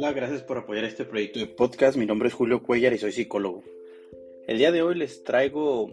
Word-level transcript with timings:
Hola, 0.00 0.12
gracias 0.12 0.44
por 0.44 0.58
apoyar 0.58 0.84
este 0.84 1.04
proyecto 1.04 1.40
de 1.40 1.48
podcast. 1.48 1.96
Mi 1.96 2.06
nombre 2.06 2.28
es 2.28 2.34
Julio 2.34 2.62
Cuellar 2.62 2.92
y 2.92 2.98
soy 2.98 3.10
psicólogo. 3.10 3.64
El 4.46 4.56
día 4.56 4.70
de 4.70 4.80
hoy 4.80 4.94
les 4.94 5.24
traigo 5.24 5.90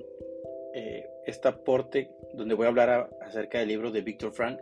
eh, 0.75 1.07
este 1.25 1.47
aporte 1.47 2.11
donde 2.35 2.53
voy 2.53 2.67
a 2.67 2.69
hablar 2.69 3.09
acerca 3.23 3.57
del 3.57 3.69
libro 3.69 3.89
de 3.89 4.01
Víctor 4.01 4.31
Frank, 4.31 4.59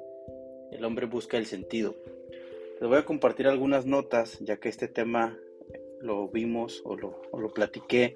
El 0.71 0.86
hombre 0.86 1.07
busca 1.07 1.36
el 1.36 1.45
sentido. 1.45 1.93
Les 2.79 2.88
voy 2.88 2.98
a 2.98 3.04
compartir 3.04 3.48
algunas 3.48 3.86
notas, 3.86 4.39
ya 4.39 4.61
que 4.61 4.70
este 4.70 4.88
tema 4.88 5.38
lo 6.00 6.30
vimos 6.30 6.82
o 6.86 6.96
lo, 6.96 7.21
o 7.34 7.50
platiqué 7.50 8.16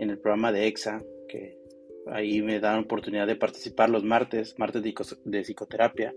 en 0.00 0.10
el 0.10 0.18
programa 0.18 0.50
de 0.50 0.66
EXA, 0.66 1.04
que 1.28 1.56
ahí 2.08 2.42
me 2.42 2.58
dan 2.58 2.80
oportunidad 2.80 3.28
de 3.28 3.36
participar 3.36 3.90
los 3.90 4.02
martes, 4.02 4.58
martes 4.58 4.82
de, 4.82 5.44
psicoterapia. 5.44 6.12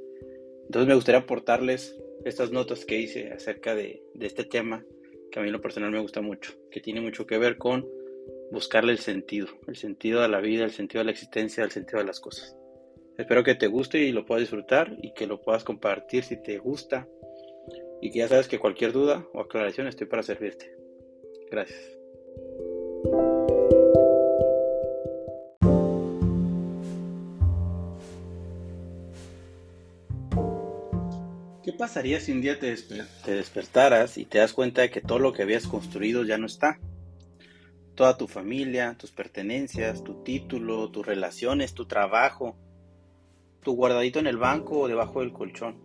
Entonces 0.65 0.87
me 0.87 0.95
gustaría 0.95 1.21
aportarles 1.21 1.95
estas 2.27 2.51
notas 2.51 2.85
que 2.85 2.99
hice 2.99 3.31
acerca 3.31 3.75
de, 3.75 4.03
este 4.19 4.43
tema, 4.43 4.83
que 5.31 5.39
a 5.39 5.41
mí 5.41 5.49
en 5.49 5.53
lo 5.53 5.61
personal 5.61 5.91
me 5.91 5.99
gusta 5.99 6.21
mucho, 6.21 6.53
que 6.71 6.81
tiene 6.81 7.01
mucho 7.01 7.25
que 7.25 7.37
ver 7.37 7.57
con 7.57 7.87
buscarle 8.51 8.91
el 8.91 8.99
sentido, 8.99 9.47
el 9.67 9.75
sentido 9.75 10.21
de 10.21 10.29
la 10.29 10.41
vida, 10.41 10.63
el 10.63 10.71
sentido 10.71 10.99
de 10.99 11.05
la 11.05 11.11
existencia, 11.11 11.63
el 11.63 11.71
sentido 11.71 11.99
de 11.99 12.05
las 12.05 12.19
cosas. 12.19 12.55
Espero 13.17 13.43
que 13.43 13.55
te 13.55 13.67
guste 13.67 13.99
y 13.99 14.11
lo 14.11 14.25
puedas 14.25 14.41
disfrutar 14.41 14.95
y 15.01 15.13
que 15.13 15.27
lo 15.27 15.41
puedas 15.41 15.63
compartir 15.63 16.23
si 16.23 16.41
te 16.41 16.57
gusta 16.59 17.07
y 18.01 18.11
que 18.11 18.19
ya 18.19 18.27
sabes 18.27 18.47
que 18.47 18.59
cualquier 18.59 18.91
duda 18.91 19.27
o 19.33 19.41
aclaración 19.41 19.87
estoy 19.87 20.07
para 20.07 20.23
servirte. 20.23 20.71
Gracias. 21.49 21.97
¿Qué 31.67 31.73
pasaría 31.73 32.21
si 32.21 32.31
un 32.31 32.39
día 32.39 32.57
te, 32.57 32.73
despertaras 33.25 34.17
y 34.17 34.23
te 34.23 34.37
das 34.37 34.53
cuenta 34.53 34.83
de 34.83 34.89
que 34.89 35.01
todo 35.01 35.19
lo 35.19 35.33
que 35.33 35.41
habías 35.41 35.67
construido 35.67 36.23
ya 36.23 36.37
no 36.37 36.45
está? 36.45 36.79
Toda 37.93 38.15
tu 38.15 38.29
familia, 38.29 38.95
tus 38.97 39.11
pertenencias, 39.11 40.01
tu 40.01 40.23
título, 40.23 40.89
tus 40.91 41.05
relaciones, 41.05 41.73
tu 41.73 41.85
trabajo, 41.85 42.55
tu 43.63 43.75
guardadito 43.75 44.17
en 44.17 44.27
el 44.27 44.37
banco 44.37 44.79
o 44.79 44.87
debajo 44.87 45.19
del 45.19 45.33
colchón. 45.33 45.75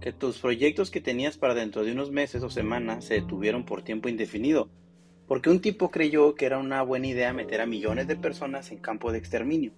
Que 0.00 0.12
tus 0.12 0.38
proyectos 0.38 0.92
que 0.92 1.00
tenías 1.00 1.36
para 1.36 1.54
dentro 1.54 1.82
de 1.82 1.90
unos 1.90 2.12
meses 2.12 2.44
o 2.44 2.48
semanas 2.48 3.06
se 3.06 3.14
detuvieron 3.14 3.64
por 3.64 3.82
tiempo 3.82 4.08
indefinido, 4.08 4.70
porque 5.26 5.50
un 5.50 5.60
tipo 5.60 5.90
creyó 5.90 6.36
que 6.36 6.46
era 6.46 6.58
una 6.58 6.82
buena 6.82 7.08
idea 7.08 7.32
meter 7.32 7.62
a 7.62 7.66
millones 7.66 8.06
de 8.06 8.14
personas 8.14 8.70
en 8.70 8.78
campo 8.78 9.10
de 9.10 9.18
exterminio. 9.18 9.72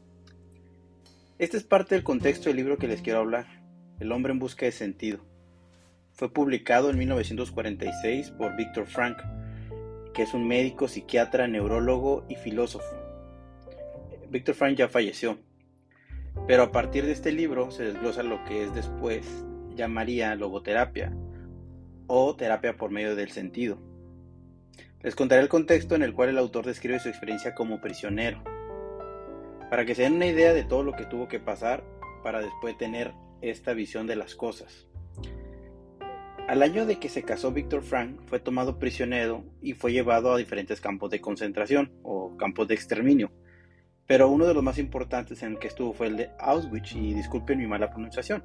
Este 1.38 1.56
es 1.56 1.64
parte 1.64 1.94
del 1.94 2.04
contexto 2.04 2.50
del 2.50 2.58
libro 2.58 2.76
que 2.76 2.86
les 2.86 3.00
quiero 3.00 3.20
hablar. 3.20 3.61
El 4.02 4.10
hombre 4.10 4.32
en 4.32 4.40
busca 4.40 4.66
de 4.66 4.72
sentido. 4.72 5.20
Fue 6.10 6.32
publicado 6.32 6.90
en 6.90 6.98
1946 6.98 8.32
por 8.32 8.56
Víctor 8.56 8.86
Frank, 8.86 9.16
que 10.12 10.22
es 10.22 10.34
un 10.34 10.48
médico, 10.48 10.88
psiquiatra, 10.88 11.46
neurólogo 11.46 12.26
y 12.28 12.34
filósofo. 12.34 12.96
Víctor 14.28 14.56
Frank 14.56 14.76
ya 14.76 14.88
falleció, 14.88 15.38
pero 16.48 16.64
a 16.64 16.72
partir 16.72 17.06
de 17.06 17.12
este 17.12 17.30
libro 17.30 17.70
se 17.70 17.84
desglosa 17.84 18.24
lo 18.24 18.44
que 18.44 18.64
es 18.64 18.74
después 18.74 19.44
llamaría 19.76 20.34
logoterapia 20.34 21.16
o 22.08 22.34
terapia 22.34 22.76
por 22.76 22.90
medio 22.90 23.14
del 23.14 23.30
sentido. 23.30 23.78
Les 25.02 25.14
contaré 25.14 25.42
el 25.42 25.48
contexto 25.48 25.94
en 25.94 26.02
el 26.02 26.12
cual 26.12 26.30
el 26.30 26.38
autor 26.38 26.66
describe 26.66 26.98
su 26.98 27.08
experiencia 27.08 27.54
como 27.54 27.80
prisionero, 27.80 28.42
para 29.70 29.84
que 29.84 29.94
se 29.94 30.02
den 30.02 30.14
una 30.14 30.26
idea 30.26 30.52
de 30.52 30.64
todo 30.64 30.82
lo 30.82 30.92
que 30.94 31.04
tuvo 31.04 31.28
que 31.28 31.38
pasar 31.38 31.84
para 32.24 32.40
después 32.40 32.76
tener 32.76 33.14
esta 33.42 33.74
visión 33.74 34.06
de 34.06 34.16
las 34.16 34.34
cosas. 34.34 34.86
Al 36.48 36.62
año 36.62 36.86
de 36.86 36.98
que 36.98 37.08
se 37.08 37.22
casó 37.22 37.52
Víctor 37.52 37.82
Frank, 37.82 38.20
fue 38.26 38.40
tomado 38.40 38.78
prisionero 38.78 39.44
y 39.60 39.74
fue 39.74 39.92
llevado 39.92 40.32
a 40.32 40.38
diferentes 40.38 40.80
campos 40.80 41.10
de 41.10 41.20
concentración 41.20 41.92
o 42.02 42.36
campos 42.36 42.68
de 42.68 42.74
exterminio. 42.74 43.30
Pero 44.06 44.28
uno 44.28 44.46
de 44.46 44.54
los 44.54 44.62
más 44.62 44.78
importantes 44.78 45.42
en 45.42 45.52
el 45.52 45.58
que 45.58 45.68
estuvo 45.68 45.92
fue 45.92 46.08
el 46.08 46.16
de 46.16 46.30
Auschwitz, 46.38 46.94
y 46.96 47.14
disculpen 47.14 47.58
mi 47.58 47.66
mala 47.66 47.90
pronunciación. 47.90 48.44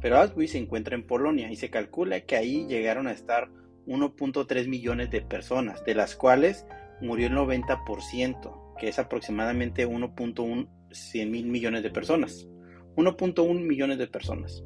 Pero 0.00 0.18
Auschwitz 0.18 0.52
se 0.52 0.58
encuentra 0.58 0.94
en 0.94 1.06
Polonia 1.06 1.50
y 1.50 1.56
se 1.56 1.70
calcula 1.70 2.20
que 2.20 2.36
ahí 2.36 2.66
llegaron 2.66 3.06
a 3.08 3.12
estar 3.12 3.50
1.3 3.86 4.68
millones 4.68 5.10
de 5.10 5.20
personas, 5.22 5.84
de 5.84 5.94
las 5.94 6.14
cuales 6.14 6.66
murió 7.00 7.26
el 7.26 7.34
90%, 7.34 8.76
que 8.78 8.88
es 8.88 8.98
aproximadamente 8.98 9.86
1.1 9.86 10.68
100 10.92 11.30
mil 11.30 11.46
millones 11.46 11.82
de 11.82 11.90
personas. 11.90 12.48
1.1 12.96 13.60
millones 13.60 13.98
de 13.98 14.06
personas. 14.06 14.64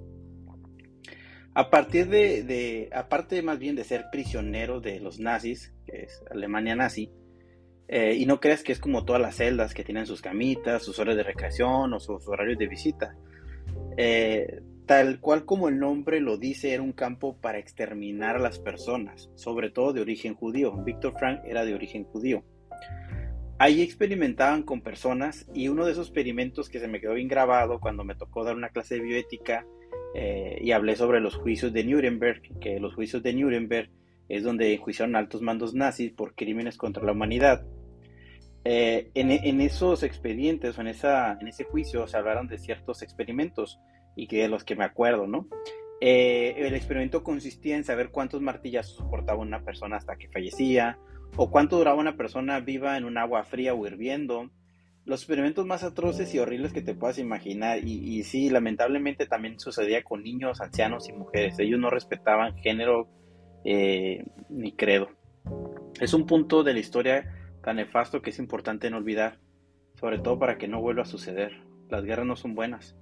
A 1.53 1.69
partir 1.69 2.09
de, 2.09 2.89
aparte 2.93 3.43
más 3.43 3.59
bien 3.59 3.75
de 3.75 3.85
ser 3.85 4.07
prisionero 4.13 4.81
de 4.81 5.01
los 5.01 5.19
nazis, 5.19 5.75
que 5.85 6.03
es 6.05 6.23
Alemania 6.31 6.77
nazi, 6.77 7.11
eh, 7.89 8.15
y 8.15 8.25
no 8.25 8.39
creas 8.39 8.63
que 8.63 8.71
es 8.71 8.79
como 8.79 9.05
todas 9.05 9.21
las 9.21 9.37
celdas 9.37 9.75
que 9.75 9.83
tienen 9.83 10.07
sus 10.07 10.23
camitas, 10.23 10.85
sus 10.85 11.01
horas 11.01 11.17
de 11.17 11.25
recreación 11.25 11.93
o 11.93 11.99
sus 11.99 12.27
horarios 12.29 12.57
de 12.57 12.69
visita. 12.69 13.17
Eh, 13.97 14.63
tal 14.87 15.19
cual 15.21 15.45
como 15.45 15.69
el 15.69 15.81
nombre 15.81 16.21
lo 16.21 16.37
dice, 16.37 16.73
era 16.73 16.85
un 16.85 16.93
campo 16.93 17.37
para 17.41 17.59
exterminar 17.59 18.37
a 18.37 18.41
las 18.41 18.61
personas, 18.61 19.29
sobre 19.35 19.71
todo 19.71 19.93
de 19.93 20.03
origen 20.03 20.35
judío. 20.35 20.73
Víctor 20.85 21.15
Frank 21.19 21.41
era 21.45 21.65
de 21.65 21.75
origen 21.75 22.05
judío. 22.05 22.45
Ahí 23.63 23.83
experimentaban 23.83 24.63
con 24.63 24.81
personas 24.81 25.47
y 25.53 25.69
uno 25.69 25.85
de 25.85 25.93
esos 25.93 26.07
experimentos 26.07 26.71
que 26.71 26.81
se 26.81 26.89
me 26.89 26.99
quedó 26.99 27.13
bien 27.13 27.29
grabado 27.29 27.79
cuando 27.79 28.05
me 28.05 28.15
tocó 28.15 28.43
dar 28.43 28.57
una 28.57 28.71
clase 28.71 28.95
de 28.95 29.03
bioética 29.03 29.67
eh, 30.15 30.57
y 30.63 30.73
hablé 30.73 30.97
sobre 30.97 31.21
los 31.21 31.37
juicios 31.37 31.71
de 31.71 31.85
Nuremberg, 31.85 32.41
que 32.59 32.81
los 32.81 32.95
juicios 32.95 33.23
de 33.23 33.35
Nuremberg 33.35 33.91
es 34.31 34.45
donde 34.45 34.73
enjuiciaron 34.73 35.15
altos 35.15 35.43
mandos 35.43 35.75
nazis 35.75 36.11
por 36.11 36.35
crímenes 36.35 36.79
contra 36.79 37.05
la 37.05 37.13
humanidad. 37.13 37.67
Eh, 38.65 39.11
en, 39.13 39.61
esos 39.61 40.05
expedientes 40.05 40.79
o 40.79 40.81
en, 40.81 40.87
ese 40.87 41.65
juicio 41.65 42.09
se 42.09 42.17
hablaron 42.17 42.49
de 42.49 42.57
ciertos 42.57 43.03
experimentos 43.03 43.79
y 44.17 44.27
que 44.27 44.41
de 44.41 44.49
los 44.49 44.65
que 44.65 44.75
me 44.75 44.85
acuerdo, 44.85 45.27
¿no? 45.27 45.47
Eh, 46.01 46.55
el 46.57 46.75
experimento 46.75 47.23
consistía 47.23 47.77
en 47.77 47.85
saber 47.85 48.09
cuántos 48.09 48.41
martillazos 48.41 48.97
soportaba 48.97 49.39
una 49.39 49.63
persona 49.65 49.99
hasta 49.99 50.17
que 50.17 50.31
fallecía, 50.31 50.99
o 51.37 51.51
cuánto 51.51 51.79
duraba 51.79 51.99
una 51.99 52.17
persona 52.17 52.61
viva 52.61 52.97
en 52.97 53.05
un 53.05 53.19
agua 53.19 53.45
fría 53.45 53.75
o 53.75 53.87
hirviendo. 53.87 54.51
Los 55.05 55.23
experimentos 55.23 55.67
más 55.67 55.83
atroces 55.83 56.35
y 56.35 56.39
horribles 56.39 56.73
que 56.73 56.83
te 56.83 56.95
puedas 56.95 57.19
imaginar. 57.19 57.79
Y, 57.83 58.23
sí, 58.25 58.51
lamentablemente 58.51 59.27
también 59.27 59.59
sucedía 59.59 60.03
con 60.03 60.23
niños, 60.23 60.61
ancianos 60.61 61.09
y 61.09 61.13
mujeres. 61.13 61.59
Ellos 61.59 61.81
no 61.81 61.91
respetaban 61.91 62.57
género 62.59 63.09
eh, 63.65 64.25
ni 64.49 64.73
credo. 64.73 65.09
Es 66.01 66.15
un 66.15 66.27
punto 66.27 66.63
de 66.63 66.75
la 66.75 66.81
historia 66.81 67.35
tan 67.63 67.77
nefasto 67.77 68.23
que 68.23 68.31
es 68.31 68.39
importante 68.39 68.91
no 68.91 68.99
olvidar, 68.99 69.39
sobre 69.99 70.19
todo 70.19 70.39
para 70.39 70.59
que 70.59 70.69
no 70.69 70.81
vuelva 70.81 71.03
a 71.03 71.07
suceder. 71.07 71.53
Las 71.89 72.05
guerras 72.05 72.27
no 72.27 72.37
son 72.37 72.55
buenas. 72.55 72.97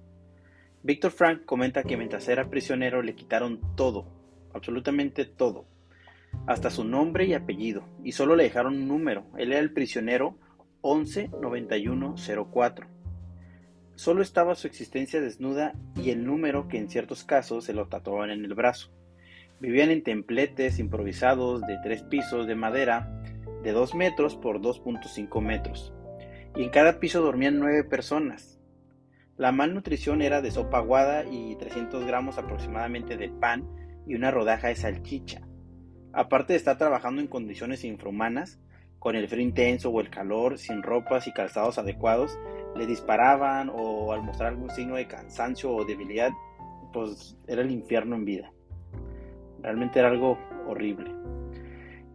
Víctor 0.81 1.11
Frank 1.11 1.45
comenta 1.45 1.83
que 1.83 1.97
mientras 1.97 2.27
era 2.29 2.49
prisionero 2.49 3.01
le 3.01 3.15
quitaron 3.15 3.59
todo, 3.75 4.07
absolutamente 4.53 5.25
todo, 5.25 5.65
hasta 6.47 6.69
su 6.69 6.83
nombre 6.83 7.25
y 7.25 7.33
apellido, 7.33 7.83
y 8.03 8.13
solo 8.13 8.35
le 8.35 8.43
dejaron 8.43 8.75
un 8.75 8.87
número. 8.87 9.25
Él 9.37 9.51
era 9.51 9.61
el 9.61 9.73
prisionero 9.73 10.37
119104. 10.81 12.87
Solo 13.95 14.21
estaba 14.21 14.55
su 14.55 14.67
existencia 14.67 15.19
desnuda 15.19 15.73
y 15.95 16.11
el 16.11 16.25
número 16.25 16.67
que 16.67 16.77
en 16.77 16.89
ciertos 16.89 17.25
casos 17.25 17.65
se 17.65 17.73
lo 17.73 17.87
tatuaban 17.87 18.29
en 18.29 18.45
el 18.45 18.53
brazo. 18.53 18.91
Vivían 19.59 19.89
en 19.89 20.03
templetes 20.03 20.79
improvisados 20.79 21.61
de 21.61 21.77
tres 21.83 22.03
pisos 22.03 22.47
de 22.47 22.55
madera 22.55 23.21
de 23.61 23.73
2 23.73 23.93
metros 23.95 24.37
por 24.37 24.61
2.5 24.61 25.41
metros. 25.41 25.93
Y 26.55 26.63
en 26.63 26.69
cada 26.69 26.99
piso 26.99 27.21
dormían 27.21 27.59
nueve 27.59 27.83
personas. 27.83 28.57
La 29.35 29.51
malnutrición 29.51 30.21
era 30.21 30.41
de 30.41 30.51
sopa 30.51 30.77
aguada 30.77 31.25
y 31.25 31.55
300 31.55 32.05
gramos 32.05 32.37
aproximadamente 32.37 33.17
de 33.17 33.29
pan 33.29 33.67
y 34.07 34.15
una 34.15 34.31
rodaja 34.31 34.69
de 34.69 34.75
salchicha. 34.75 35.41
Aparte 36.13 36.53
de 36.53 36.57
estar 36.57 36.77
trabajando 36.77 37.21
en 37.21 37.27
condiciones 37.27 37.83
infrahumanas, 37.83 38.59
con 38.99 39.15
el 39.15 39.27
frío 39.27 39.43
intenso 39.43 39.89
o 39.89 40.01
el 40.01 40.09
calor, 40.09 40.57
sin 40.57 40.83
ropas 40.83 41.27
y 41.27 41.31
calzados 41.31 41.77
adecuados, 41.77 42.37
le 42.75 42.85
disparaban 42.85 43.71
o 43.73 44.11
al 44.11 44.23
mostrar 44.23 44.49
algún 44.49 44.69
signo 44.69 44.95
de 44.95 45.07
cansancio 45.07 45.71
o 45.71 45.85
debilidad, 45.85 46.31
pues 46.91 47.37
era 47.47 47.61
el 47.61 47.71
infierno 47.71 48.15
en 48.15 48.25
vida. 48.25 48.51
Realmente 49.61 49.99
era 49.99 50.09
algo 50.09 50.37
horrible. 50.67 51.11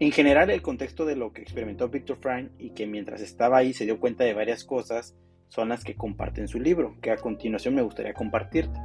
En 0.00 0.11
general, 0.11 0.50
el 0.50 0.61
contexto 0.61 1.05
de 1.05 1.17
lo 1.17 1.32
que 1.32 1.43
experimentó 1.43 1.88
Victor 1.88 2.19
Frank 2.20 2.50
y 2.58 2.70
que 2.70 2.87
mientras 2.87 3.20
estaba 3.20 3.58
ahí 3.58 3.73
se 3.73 3.85
dio 3.85 4.00
cuenta 4.00 4.25
de 4.25 4.35
varias 4.35 4.64
cosas 4.64 5.17
son 5.49 5.69
las 5.69 5.85
que 5.85 5.94
comparte 5.94 6.41
en 6.41 6.49
su 6.49 6.58
libro, 6.58 6.96
que 7.00 7.12
a 7.12 7.17
continuación 7.17 7.76
me 7.76 7.82
gustaría 7.82 8.12
compartirte. 8.12 8.79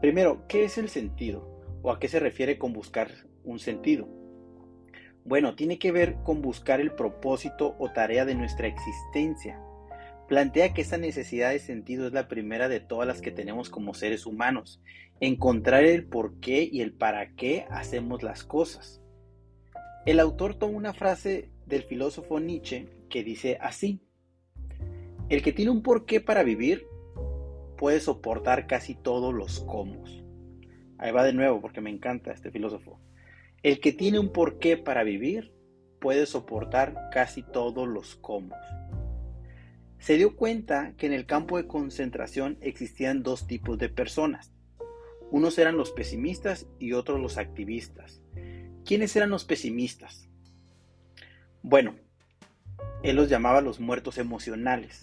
Primero, 0.00 0.46
¿qué 0.48 0.64
es 0.64 0.78
el 0.78 0.88
sentido? 0.88 1.60
¿O 1.82 1.92
a 1.92 2.00
qué 2.00 2.08
se 2.08 2.18
refiere 2.18 2.58
con 2.58 2.72
buscar 2.72 3.10
un 3.44 3.58
sentido? 3.58 4.21
Bueno, 5.24 5.54
tiene 5.54 5.78
que 5.78 5.92
ver 5.92 6.16
con 6.24 6.42
buscar 6.42 6.80
el 6.80 6.92
propósito 6.92 7.76
o 7.78 7.92
tarea 7.92 8.24
de 8.24 8.34
nuestra 8.34 8.66
existencia. 8.66 9.60
Plantea 10.28 10.74
que 10.74 10.82
esa 10.82 10.98
necesidad 10.98 11.50
de 11.50 11.58
sentido 11.58 12.06
es 12.06 12.12
la 12.12 12.28
primera 12.28 12.68
de 12.68 12.80
todas 12.80 13.06
las 13.06 13.20
que 13.20 13.30
tenemos 13.30 13.70
como 13.70 13.94
seres 13.94 14.26
humanos. 14.26 14.82
Encontrar 15.20 15.84
el 15.84 16.06
por 16.06 16.40
qué 16.40 16.68
y 16.70 16.80
el 16.80 16.92
para 16.92 17.34
qué 17.34 17.66
hacemos 17.70 18.22
las 18.22 18.42
cosas. 18.42 19.00
El 20.06 20.18
autor 20.18 20.56
toma 20.56 20.76
una 20.76 20.92
frase 20.92 21.50
del 21.66 21.84
filósofo 21.84 22.40
Nietzsche 22.40 22.88
que 23.08 23.22
dice 23.22 23.58
así, 23.60 24.00
el 25.28 25.42
que 25.42 25.52
tiene 25.52 25.70
un 25.70 25.82
porqué 25.82 26.20
para 26.20 26.42
vivir 26.42 26.86
puede 27.76 28.00
soportar 28.00 28.66
casi 28.66 28.94
todos 28.94 29.32
los 29.32 29.60
cómo. 29.60 30.02
Ahí 30.98 31.12
va 31.12 31.24
de 31.24 31.32
nuevo 31.32 31.60
porque 31.60 31.80
me 31.80 31.90
encanta 31.90 32.32
este 32.32 32.50
filósofo. 32.50 33.00
El 33.62 33.78
que 33.78 33.92
tiene 33.92 34.18
un 34.18 34.32
porqué 34.32 34.76
para 34.76 35.04
vivir 35.04 35.54
puede 36.00 36.26
soportar 36.26 37.10
casi 37.12 37.44
todos 37.44 37.86
los 37.86 38.16
cómo. 38.16 38.56
Se 40.00 40.16
dio 40.16 40.34
cuenta 40.34 40.94
que 40.96 41.06
en 41.06 41.12
el 41.12 41.26
campo 41.26 41.56
de 41.56 41.68
concentración 41.68 42.58
existían 42.60 43.22
dos 43.22 43.46
tipos 43.46 43.78
de 43.78 43.88
personas. 43.88 44.52
Unos 45.30 45.58
eran 45.60 45.76
los 45.76 45.92
pesimistas 45.92 46.66
y 46.80 46.92
otros 46.92 47.20
los 47.20 47.38
activistas. 47.38 48.20
¿Quiénes 48.84 49.14
eran 49.14 49.30
los 49.30 49.44
pesimistas? 49.44 50.28
Bueno, 51.62 51.94
él 53.04 53.14
los 53.14 53.28
llamaba 53.28 53.60
los 53.60 53.78
muertos 53.78 54.18
emocionales, 54.18 55.02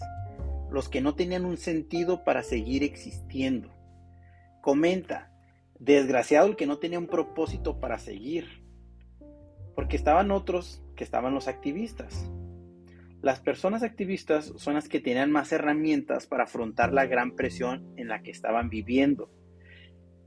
los 0.70 0.90
que 0.90 1.00
no 1.00 1.14
tenían 1.14 1.46
un 1.46 1.56
sentido 1.56 2.24
para 2.24 2.42
seguir 2.42 2.84
existiendo. 2.84 3.70
Comenta, 4.60 5.29
desgraciado 5.80 6.46
el 6.46 6.56
que 6.56 6.66
no 6.66 6.78
tenía 6.78 6.98
un 6.98 7.08
propósito 7.08 7.80
para 7.80 7.98
seguir, 7.98 8.62
porque 9.74 9.96
estaban 9.96 10.30
otros 10.30 10.84
que 10.94 11.04
estaban 11.04 11.34
los 11.34 11.48
activistas. 11.48 12.30
Las 13.22 13.40
personas 13.40 13.82
activistas 13.82 14.52
son 14.56 14.74
las 14.74 14.88
que 14.88 15.00
tenían 15.00 15.30
más 15.30 15.52
herramientas 15.52 16.26
para 16.26 16.44
afrontar 16.44 16.92
la 16.92 17.06
gran 17.06 17.34
presión 17.34 17.92
en 17.96 18.08
la 18.08 18.22
que 18.22 18.30
estaban 18.30 18.70
viviendo. 18.70 19.30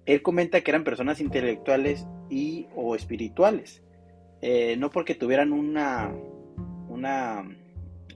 Él 0.06 0.22
comenta 0.22 0.62
que 0.62 0.72
eran 0.72 0.84
personas 0.84 1.22
intelectuales 1.22 2.08
y 2.30 2.68
o 2.76 2.96
espirituales, 2.96 3.84
eh, 4.42 4.76
no 4.78 4.90
porque 4.90 5.16
tuvieran 5.16 5.54
una, 5.54 6.12
una 6.90 7.48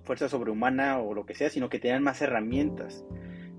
fuerza 0.04 0.28
sobrehumana 0.28 1.00
o 1.00 1.14
lo 1.14 1.26
que 1.26 1.36
sea, 1.36 1.50
sino 1.50 1.70
que 1.70 1.80
tenían 1.80 2.04
más 2.04 2.22
herramientas. 2.22 3.06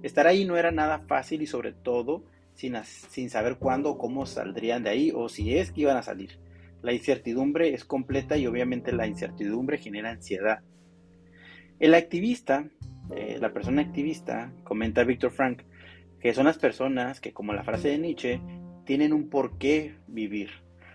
Estar 0.02 0.26
ahí 0.26 0.44
no 0.44 0.56
era 0.56 0.72
nada 0.72 1.00
fácil 1.00 1.42
y 1.42 1.46
sobre 1.46 1.72
todo 1.72 2.24
sin, 2.58 3.30
saber 3.30 3.56
cuándo 3.56 3.90
o 3.90 3.98
cómo 3.98 4.26
saldrían 4.26 4.82
de 4.82 4.90
ahí 4.90 5.12
o 5.14 5.28
si 5.28 5.56
es 5.56 5.70
que 5.70 5.82
iban 5.82 5.96
a 5.96 6.02
salir. 6.02 6.38
La 6.82 6.92
incertidumbre 6.92 7.72
es 7.72 7.84
completa 7.84 8.36
y 8.36 8.46
obviamente 8.46 8.92
la 8.92 9.06
incertidumbre 9.06 9.78
genera 9.78 10.10
ansiedad. 10.10 10.60
El 11.78 11.94
activista, 11.94 12.68
eh, 13.14 13.38
la 13.40 13.52
persona 13.52 13.82
activista, 13.82 14.52
comenta 14.64 15.04
Víctor 15.04 15.30
Frank, 15.30 15.62
que 16.20 16.34
son 16.34 16.46
las 16.46 16.58
personas 16.58 17.20
que, 17.20 17.32
como 17.32 17.52
la 17.52 17.62
frase 17.62 17.88
de 17.88 17.98
Nietzsche, 17.98 18.40
tienen 18.84 19.12
un 19.12 19.28
porqué 19.28 19.96
vivir. 20.08 20.50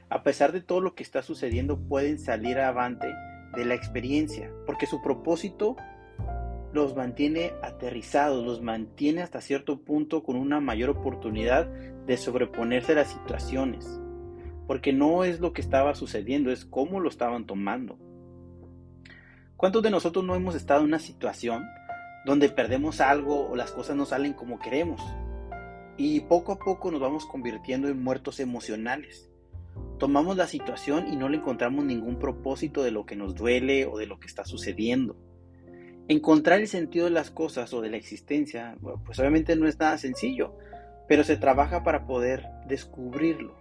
A 0.09 0.21
pesar 0.23 0.51
de 0.51 0.61
todo 0.61 0.81
lo 0.81 0.95
que 0.95 1.03
está 1.03 1.21
sucediendo, 1.21 1.79
pueden 1.79 2.19
salir 2.19 2.59
avante 2.59 3.07
de 3.55 3.65
la 3.65 3.75
experiencia, 3.75 4.51
porque 4.65 4.85
su 4.85 5.01
propósito 5.01 5.77
los 6.73 6.95
mantiene 6.95 7.53
aterrizados, 7.61 8.43
los 8.43 8.61
mantiene 8.61 9.21
hasta 9.21 9.41
cierto 9.41 9.81
punto 9.81 10.23
con 10.23 10.35
una 10.35 10.59
mayor 10.59 10.89
oportunidad 10.89 11.67
de 12.05 12.17
sobreponerse 12.17 12.91
a 12.91 12.95
las 12.95 13.11
situaciones 13.11 13.99
porque 14.67 14.93
no 14.93 15.23
es 15.23 15.39
lo 15.39 15.53
que 15.53 15.61
estaba 15.61 15.95
sucediendo, 15.95 16.51
es 16.51 16.65
cómo 16.65 16.99
lo 16.99 17.09
estaban 17.09 17.45
tomando. 17.45 17.97
¿Cuántos 19.57 19.83
de 19.83 19.91
nosotros 19.91 20.25
no 20.25 20.35
hemos 20.35 20.55
estado 20.55 20.81
en 20.81 20.87
una 20.87 20.99
situación 20.99 21.63
donde 22.25 22.49
perdemos 22.49 23.01
algo 23.01 23.49
o 23.49 23.55
las 23.55 23.71
cosas 23.71 23.95
no 23.95 24.05
salen 24.05 24.33
como 24.33 24.59
queremos? 24.59 25.01
Y 25.97 26.21
poco 26.21 26.53
a 26.53 26.59
poco 26.59 26.91
nos 26.91 27.01
vamos 27.01 27.25
convirtiendo 27.25 27.87
en 27.87 28.01
muertos 28.01 28.39
emocionales. 28.39 29.29
Tomamos 29.99 30.37
la 30.37 30.47
situación 30.47 31.07
y 31.11 31.15
no 31.15 31.29
le 31.29 31.37
encontramos 31.37 31.85
ningún 31.85 32.17
propósito 32.17 32.83
de 32.83 32.91
lo 32.91 33.05
que 33.05 33.15
nos 33.15 33.35
duele 33.35 33.85
o 33.85 33.97
de 33.97 34.07
lo 34.07 34.19
que 34.19 34.27
está 34.27 34.43
sucediendo. 34.43 35.15
Encontrar 36.07 36.59
el 36.59 36.67
sentido 36.67 37.05
de 37.05 37.11
las 37.11 37.31
cosas 37.31 37.73
o 37.73 37.81
de 37.81 37.89
la 37.89 37.97
existencia, 37.97 38.75
pues 39.05 39.19
obviamente 39.19 39.55
no 39.55 39.67
es 39.67 39.79
nada 39.79 39.97
sencillo, 39.97 40.57
pero 41.07 41.23
se 41.23 41.37
trabaja 41.37 41.83
para 41.83 42.05
poder 42.05 42.45
descubrirlo. 42.67 43.55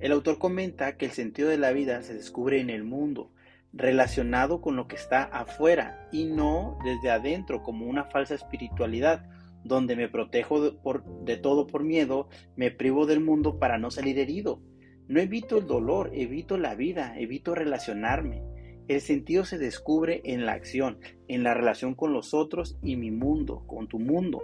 El 0.00 0.12
autor 0.12 0.38
comenta 0.38 0.96
que 0.96 1.06
el 1.06 1.12
sentido 1.12 1.48
de 1.48 1.56
la 1.56 1.72
vida 1.72 2.02
se 2.02 2.14
descubre 2.14 2.60
en 2.60 2.68
el 2.68 2.82
mundo, 2.82 3.30
relacionado 3.72 4.60
con 4.60 4.74
lo 4.74 4.88
que 4.88 4.96
está 4.96 5.22
afuera 5.22 6.08
y 6.10 6.24
no 6.24 6.78
desde 6.84 7.10
adentro 7.10 7.62
como 7.62 7.86
una 7.86 8.04
falsa 8.04 8.34
espiritualidad, 8.34 9.24
donde 9.64 9.96
me 9.96 10.08
protejo 10.08 10.60
de, 10.60 10.76
de, 11.22 11.36
todo 11.36 11.66
por 11.66 11.84
miedo, 11.84 12.28
me 12.56 12.70
privo 12.70 13.06
del 13.06 13.20
mundo 13.20 13.58
para 13.58 13.78
no 13.78 13.90
salir 13.90 14.18
herido. 14.18 14.60
No 15.08 15.20
evito 15.20 15.58
el 15.58 15.66
dolor, 15.66 16.10
evito 16.14 16.56
la 16.58 16.74
vida, 16.74 17.14
evito 17.18 17.54
relacionarme. 17.54 18.42
El 18.88 19.00
sentido 19.00 19.44
se 19.44 19.58
descubre 19.58 20.20
en 20.24 20.46
la 20.46 20.52
acción, 20.52 20.98
en 21.28 21.42
la 21.42 21.54
relación 21.54 21.94
con 21.94 22.12
los 22.12 22.34
otros 22.34 22.78
y 22.82 22.96
mi 22.96 23.10
mundo, 23.10 23.64
con 23.66 23.88
tu 23.88 23.98
mundo. 23.98 24.42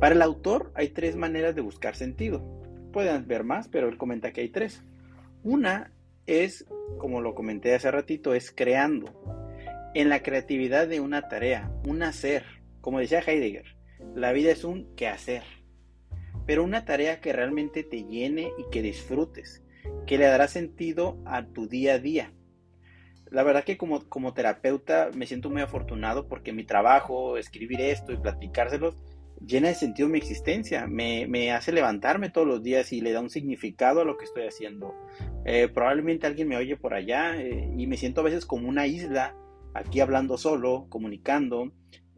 Para 0.00 0.14
el 0.14 0.22
autor 0.22 0.72
hay 0.74 0.88
tres 0.88 1.16
maneras 1.16 1.54
de 1.54 1.60
buscar 1.60 1.94
sentido 1.94 2.42
pueden 2.94 3.26
ver 3.26 3.42
más, 3.42 3.66
pero 3.66 3.88
él 3.88 3.98
comenta 3.98 4.32
que 4.32 4.40
hay 4.40 4.48
tres. 4.48 4.84
Una 5.42 5.92
es, 6.26 6.64
como 6.96 7.20
lo 7.20 7.34
comenté 7.34 7.74
hace 7.74 7.90
ratito, 7.90 8.34
es 8.34 8.52
creando. 8.52 9.12
En 9.94 10.08
la 10.08 10.22
creatividad 10.22 10.86
de 10.86 11.00
una 11.00 11.28
tarea, 11.28 11.72
un 11.88 12.04
hacer. 12.04 12.44
Como 12.80 13.00
decía 13.00 13.18
Heidegger, 13.18 13.76
la 14.14 14.32
vida 14.32 14.52
es 14.52 14.62
un 14.62 14.94
quehacer. 14.94 15.42
Pero 16.46 16.62
una 16.62 16.84
tarea 16.84 17.20
que 17.20 17.32
realmente 17.32 17.82
te 17.82 18.04
llene 18.04 18.52
y 18.58 18.70
que 18.70 18.80
disfrutes, 18.80 19.64
que 20.06 20.16
le 20.16 20.26
dará 20.26 20.46
sentido 20.46 21.20
a 21.26 21.46
tu 21.46 21.66
día 21.66 21.94
a 21.94 21.98
día. 21.98 22.32
La 23.34 23.42
verdad 23.42 23.64
que 23.64 23.76
como, 23.76 24.08
como 24.08 24.32
terapeuta 24.32 25.10
me 25.12 25.26
siento 25.26 25.50
muy 25.50 25.60
afortunado 25.60 26.28
porque 26.28 26.52
mi 26.52 26.62
trabajo, 26.62 27.36
escribir 27.36 27.80
esto 27.80 28.12
y 28.12 28.16
platicárselos, 28.16 28.96
llena 29.44 29.66
de 29.68 29.74
sentido 29.74 30.08
mi 30.08 30.18
existencia, 30.18 30.86
me, 30.86 31.50
hace 31.50 31.72
levantarme 31.72 32.30
todos 32.30 32.46
los 32.46 32.62
días 32.62 32.92
y 32.92 33.00
le 33.00 33.10
da 33.10 33.18
un 33.18 33.30
significado 33.30 34.00
a 34.00 34.04
lo 34.04 34.18
que 34.18 34.26
estoy 34.26 34.46
haciendo. 34.46 34.94
Eh, 35.44 35.66
probablemente 35.66 36.28
alguien 36.28 36.46
me 36.46 36.56
oye 36.56 36.76
por 36.76 36.94
allá 36.94 37.36
eh, 37.36 37.72
y 37.76 37.88
me 37.88 37.96
siento 37.96 38.20
a 38.20 38.24
veces 38.24 38.46
como 38.46 38.68
una 38.68 38.86
isla, 38.86 39.34
aquí 39.74 39.98
hablando 39.98 40.38
solo, 40.38 40.86
comunicando, 40.88 41.72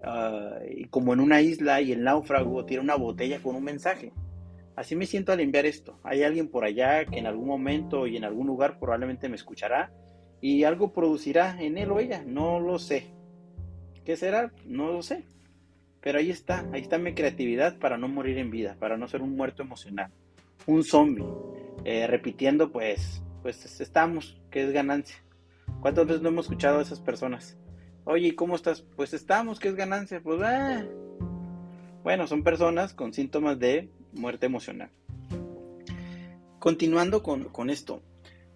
ah, 0.04 0.58
y 0.68 0.84
como 0.88 1.14
en 1.14 1.20
una 1.20 1.40
isla 1.40 1.80
y 1.80 1.92
el 1.92 2.04
náufrago 2.04 2.66
tiene 2.66 2.82
una 2.82 2.96
botella 2.96 3.40
con 3.42 3.56
un 3.56 3.64
mensaje. 3.64 4.12
Así 4.76 4.94
me 4.96 5.06
siento 5.06 5.32
al 5.32 5.40
enviar 5.40 5.64
esto. 5.64 5.98
Hay 6.04 6.24
alguien 6.24 6.48
por 6.48 6.66
allá 6.66 7.06
que 7.06 7.18
en 7.18 7.26
algún 7.26 7.48
momento 7.48 8.06
y 8.06 8.18
en 8.18 8.24
algún 8.24 8.46
lugar 8.46 8.78
probablemente 8.78 9.30
me 9.30 9.36
escuchará 9.36 9.90
y 10.40 10.64
algo 10.64 10.92
producirá 10.92 11.60
en 11.62 11.78
él 11.78 11.90
o 11.90 12.00
ella, 12.00 12.22
no 12.26 12.60
lo 12.60 12.78
sé. 12.78 13.06
¿Qué 14.04 14.16
será? 14.16 14.52
No 14.64 14.92
lo 14.92 15.02
sé 15.02 15.24
pero 16.06 16.20
ahí 16.20 16.30
está, 16.30 16.64
ahí 16.72 16.82
está 16.82 16.98
mi 16.98 17.14
creatividad 17.14 17.80
para 17.80 17.98
no 17.98 18.06
morir 18.06 18.38
en 18.38 18.48
vida, 18.48 18.76
para 18.78 18.96
no 18.96 19.08
ser 19.08 19.22
un 19.22 19.34
muerto 19.34 19.64
emocional, 19.64 20.12
un 20.64 20.84
zombie, 20.84 21.26
eh, 21.84 22.06
repitiendo 22.06 22.70
pues, 22.70 23.24
pues 23.42 23.80
estamos, 23.80 24.40
que 24.48 24.62
es 24.62 24.70
ganancia. 24.70 25.16
¿Cuántas 25.80 26.06
veces 26.06 26.22
no 26.22 26.28
hemos 26.28 26.44
escuchado 26.44 26.78
a 26.78 26.82
esas 26.82 27.00
personas? 27.00 27.58
Oye, 28.04 28.36
¿cómo 28.36 28.54
estás? 28.54 28.82
Pues 28.82 29.14
estamos, 29.14 29.58
que 29.58 29.66
es 29.66 29.74
ganancia. 29.74 30.20
Pues, 30.20 30.40
ah. 30.44 30.84
Bueno, 32.04 32.28
son 32.28 32.44
personas 32.44 32.94
con 32.94 33.12
síntomas 33.12 33.58
de 33.58 33.90
muerte 34.12 34.46
emocional. 34.46 34.90
Continuando 36.60 37.24
con, 37.24 37.48
con 37.48 37.68
esto, 37.68 38.00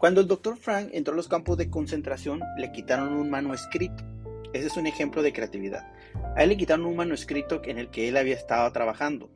cuando 0.00 0.22
el 0.22 0.28
doctor 0.28 0.56
Frank 0.56 0.88
entró 0.94 1.12
a 1.12 1.16
los 1.16 1.28
campos 1.28 1.58
de 1.58 1.68
concentración, 1.68 2.40
le 2.56 2.72
quitaron 2.72 3.12
un 3.12 3.28
manuscrito. 3.28 4.02
Ese 4.54 4.68
es 4.68 4.78
un 4.78 4.86
ejemplo 4.86 5.22
de 5.22 5.34
creatividad. 5.34 5.92
A 6.34 6.42
él 6.42 6.48
le 6.48 6.56
quitaron 6.56 6.86
un 6.86 6.96
manuscrito 6.96 7.60
en 7.64 7.76
el 7.76 7.90
que 7.90 8.08
él 8.08 8.16
había 8.16 8.34
estado 8.34 8.72
trabajando. 8.72 9.30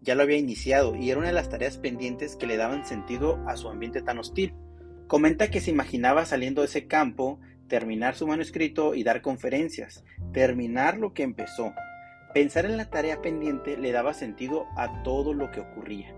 Ya 0.00 0.14
lo 0.14 0.22
había 0.22 0.38
iniciado 0.38 0.96
y 0.96 1.10
era 1.10 1.18
una 1.18 1.28
de 1.28 1.34
las 1.34 1.50
tareas 1.50 1.76
pendientes 1.76 2.36
que 2.36 2.46
le 2.46 2.56
daban 2.56 2.86
sentido 2.86 3.46
a 3.46 3.58
su 3.58 3.68
ambiente 3.68 4.00
tan 4.00 4.18
hostil. 4.18 4.54
Comenta 5.08 5.50
que 5.50 5.60
se 5.60 5.70
imaginaba 5.70 6.24
saliendo 6.24 6.62
de 6.62 6.68
ese 6.68 6.86
campo, 6.86 7.38
terminar 7.68 8.14
su 8.14 8.26
manuscrito 8.26 8.94
y 8.94 9.04
dar 9.04 9.20
conferencias, 9.20 10.04
terminar 10.32 10.96
lo 10.96 11.12
que 11.12 11.22
empezó. 11.22 11.74
Pensar 12.32 12.64
en 12.64 12.78
la 12.78 12.88
tarea 12.88 13.20
pendiente 13.20 13.76
le 13.76 13.92
daba 13.92 14.14
sentido 14.14 14.64
a 14.74 15.02
todo 15.02 15.34
lo 15.34 15.50
que 15.50 15.60
ocurría. 15.60 16.14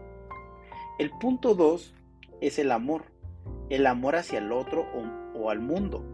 El 1.00 1.10
punto 1.10 1.56
2 1.56 1.92
es 2.40 2.60
el 2.60 2.70
amor, 2.70 3.13
el 3.70 3.86
amor 3.86 4.16
hacia 4.16 4.38
el 4.38 4.52
otro 4.52 4.86
o, 5.34 5.50
al 5.50 5.60
mundo. 5.60 6.04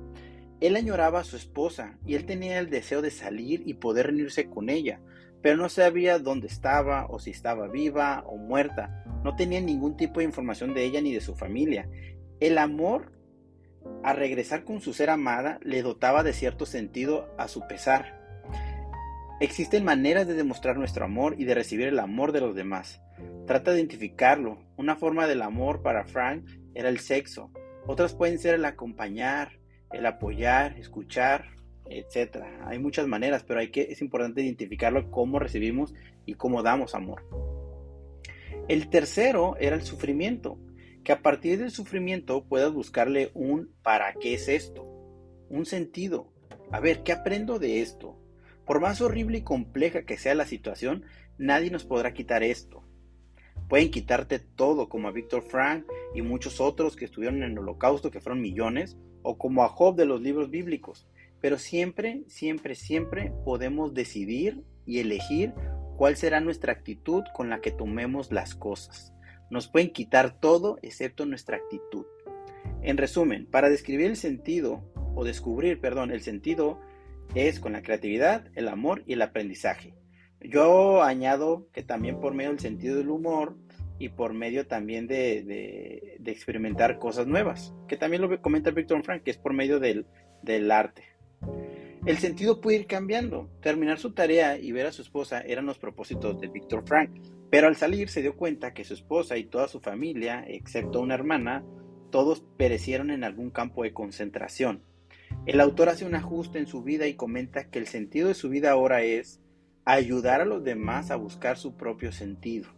Él 0.60 0.76
añoraba 0.76 1.20
a 1.20 1.24
su 1.24 1.36
esposa 1.36 1.98
y 2.04 2.14
él 2.14 2.26
tenía 2.26 2.58
el 2.58 2.68
deseo 2.68 3.00
de 3.00 3.10
salir 3.10 3.62
y 3.64 3.74
poder 3.74 4.06
reunirse 4.06 4.50
con 4.50 4.68
ella, 4.68 5.00
pero 5.40 5.56
no 5.56 5.68
sabía 5.68 6.18
dónde 6.18 6.48
estaba 6.48 7.06
o 7.06 7.18
si 7.18 7.30
estaba 7.30 7.68
viva 7.68 8.22
o 8.26 8.36
muerta. 8.36 9.04
No 9.24 9.36
tenía 9.36 9.60
ningún 9.60 9.96
tipo 9.96 10.20
de 10.20 10.26
información 10.26 10.74
de 10.74 10.84
ella 10.84 11.00
ni 11.00 11.14
de 11.14 11.20
su 11.20 11.34
familia. 11.34 11.88
El 12.40 12.58
amor 12.58 13.12
a 14.02 14.12
regresar 14.12 14.64
con 14.64 14.80
su 14.80 14.92
ser 14.92 15.10
amada 15.10 15.58
le 15.62 15.82
dotaba 15.82 16.22
de 16.22 16.32
cierto 16.32 16.66
sentido 16.66 17.28
a 17.38 17.48
su 17.48 17.66
pesar. 17.66 18.20
Existen 19.40 19.84
maneras 19.84 20.26
de 20.26 20.34
demostrar 20.34 20.76
nuestro 20.76 21.06
amor 21.06 21.34
y 21.38 21.44
de 21.44 21.54
recibir 21.54 21.88
el 21.88 21.98
amor 21.98 22.32
de 22.32 22.40
los 22.40 22.54
demás. 22.54 23.00
Trata 23.46 23.72
de 23.72 23.78
identificarlo. 23.78 24.58
Una 24.76 24.96
forma 24.96 25.26
del 25.26 25.40
amor 25.40 25.80
para 25.80 26.04
Frank 26.04 26.44
era 26.74 26.88
el 26.88 27.00
sexo. 27.00 27.50
Otras 27.86 28.14
pueden 28.14 28.38
ser 28.38 28.54
el 28.54 28.64
acompañar, 28.64 29.58
el 29.92 30.06
apoyar, 30.06 30.78
escuchar, 30.78 31.46
etc. 31.86 32.44
Hay 32.64 32.78
muchas 32.78 33.06
maneras, 33.06 33.44
pero 33.44 33.60
hay 33.60 33.70
que, 33.70 33.82
es 33.90 34.00
importante 34.00 34.42
identificarlo 34.42 35.10
cómo 35.10 35.38
recibimos 35.38 35.94
y 36.26 36.34
cómo 36.34 36.62
damos 36.62 36.94
amor. 36.94 37.24
El 38.68 38.88
tercero 38.88 39.56
era 39.58 39.74
el 39.74 39.82
sufrimiento, 39.82 40.58
que 41.02 41.12
a 41.12 41.22
partir 41.22 41.58
del 41.58 41.70
sufrimiento 41.70 42.44
puedas 42.44 42.72
buscarle 42.72 43.30
un 43.34 43.72
¿para 43.82 44.14
qué 44.14 44.34
es 44.34 44.48
esto? 44.48 44.84
Un 45.48 45.66
sentido. 45.66 46.32
A 46.70 46.78
ver, 46.78 47.02
¿qué 47.02 47.12
aprendo 47.12 47.58
de 47.58 47.80
esto? 47.80 48.16
Por 48.64 48.80
más 48.80 49.00
horrible 49.00 49.38
y 49.38 49.42
compleja 49.42 50.04
que 50.04 50.18
sea 50.18 50.36
la 50.36 50.46
situación, 50.46 51.04
nadie 51.38 51.70
nos 51.70 51.84
podrá 51.84 52.12
quitar 52.12 52.44
esto. 52.44 52.84
Pueden 53.70 53.92
quitarte 53.92 54.40
todo, 54.40 54.88
como 54.88 55.06
a 55.06 55.12
Víctor 55.12 55.42
Frank 55.42 55.86
y 56.12 56.22
muchos 56.22 56.60
otros 56.60 56.96
que 56.96 57.04
estuvieron 57.04 57.44
en 57.44 57.52
el 57.52 57.58
holocausto, 57.60 58.10
que 58.10 58.20
fueron 58.20 58.42
millones, 58.42 58.98
o 59.22 59.38
como 59.38 59.62
a 59.62 59.68
Job 59.68 59.94
de 59.94 60.06
los 60.06 60.20
libros 60.20 60.50
bíblicos. 60.50 61.06
Pero 61.40 61.56
siempre, 61.56 62.24
siempre, 62.26 62.74
siempre 62.74 63.32
podemos 63.44 63.94
decidir 63.94 64.64
y 64.86 64.98
elegir 64.98 65.54
cuál 65.96 66.16
será 66.16 66.40
nuestra 66.40 66.72
actitud 66.72 67.22
con 67.32 67.48
la 67.48 67.60
que 67.60 67.70
tomemos 67.70 68.32
las 68.32 68.56
cosas. 68.56 69.14
Nos 69.50 69.68
pueden 69.68 69.92
quitar 69.92 70.40
todo 70.40 70.80
excepto 70.82 71.24
nuestra 71.24 71.58
actitud. 71.58 72.06
En 72.82 72.96
resumen, 72.96 73.46
para 73.46 73.70
describir 73.70 74.06
el 74.06 74.16
sentido, 74.16 74.82
o 75.14 75.22
descubrir, 75.24 75.80
perdón, 75.80 76.10
el 76.10 76.22
sentido 76.22 76.80
es 77.36 77.60
con 77.60 77.74
la 77.74 77.82
creatividad, 77.82 78.48
el 78.56 78.66
amor 78.66 79.04
y 79.06 79.12
el 79.12 79.22
aprendizaje. 79.22 79.94
Yo 80.40 81.02
añado 81.02 81.66
que 81.72 81.82
también 81.82 82.20
por 82.20 82.34
medio 82.34 82.50
del 82.50 82.60
sentido 82.60 82.96
del 82.96 83.10
humor 83.10 83.56
y 83.98 84.08
por 84.08 84.32
medio 84.32 84.66
también 84.66 85.06
de, 85.06 86.18
experimentar 86.24 86.98
cosas 86.98 87.26
nuevas, 87.26 87.74
que 87.86 87.96
también 87.96 88.22
lo 88.22 88.40
comenta 88.40 88.70
Victor 88.70 89.02
Frank, 89.02 89.22
que 89.22 89.30
es 89.30 89.38
por 89.38 89.52
medio 89.52 89.78
del, 89.78 90.06
del 90.42 90.70
arte. 90.70 91.04
El 92.06 92.16
sentido 92.16 92.62
puede 92.62 92.78
ir 92.78 92.86
cambiando. 92.86 93.50
Terminar 93.60 93.98
su 93.98 94.12
tarea 94.12 94.58
y 94.58 94.72
ver 94.72 94.86
a 94.86 94.92
su 94.92 95.02
esposa 95.02 95.42
eran 95.42 95.66
los 95.66 95.78
propósitos 95.78 96.40
de 96.40 96.48
Victor 96.48 96.82
Frank, 96.86 97.10
pero 97.50 97.66
al 97.66 97.76
salir 97.76 98.08
se 98.08 98.22
dio 98.22 98.36
cuenta 98.36 98.72
que 98.72 98.84
su 98.84 98.94
esposa 98.94 99.36
y 99.36 99.44
toda 99.44 99.68
su 99.68 99.80
familia, 99.80 100.44
excepto 100.48 101.00
una 101.00 101.14
hermana, 101.14 101.62
todos 102.10 102.42
perecieron 102.56 103.10
en 103.10 103.22
algún 103.22 103.50
campo 103.50 103.82
de 103.82 103.92
concentración. 103.92 104.82
El 105.44 105.60
autor 105.60 105.90
hace 105.90 106.06
un 106.06 106.14
ajuste 106.14 106.58
en 106.58 106.66
su 106.66 106.82
vida 106.82 107.06
y 107.06 107.14
comenta 107.14 107.70
que 107.70 107.78
el 107.78 107.86
sentido 107.86 108.28
de 108.28 108.34
su 108.34 108.48
vida 108.48 108.70
ahora 108.70 109.02
es 109.02 109.40
ayudar 109.92 110.40
a 110.40 110.44
los 110.44 110.64
demás 110.64 111.10
a 111.10 111.16
buscar 111.16 111.56
su 111.56 111.76
propio 111.76 112.12
sentido. 112.12 112.68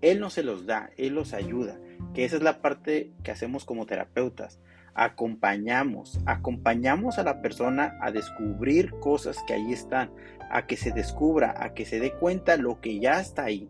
Él 0.00 0.20
no 0.20 0.30
se 0.30 0.42
los 0.42 0.66
da, 0.66 0.90
Él 0.96 1.14
los 1.14 1.34
ayuda, 1.34 1.78
que 2.14 2.24
esa 2.24 2.36
es 2.36 2.42
la 2.42 2.60
parte 2.62 3.12
que 3.24 3.30
hacemos 3.30 3.64
como 3.64 3.86
terapeutas. 3.86 4.60
Acompañamos, 4.94 6.20
acompañamos 6.26 7.18
a 7.18 7.24
la 7.24 7.40
persona 7.40 7.96
a 8.00 8.10
descubrir 8.10 8.90
cosas 9.00 9.38
que 9.46 9.54
ahí 9.54 9.72
están, 9.72 10.10
a 10.50 10.66
que 10.66 10.76
se 10.76 10.92
descubra, 10.92 11.54
a 11.58 11.74
que 11.74 11.84
se 11.84 12.00
dé 12.00 12.12
cuenta 12.12 12.56
lo 12.56 12.80
que 12.80 12.98
ya 12.98 13.20
está 13.20 13.44
ahí. 13.44 13.68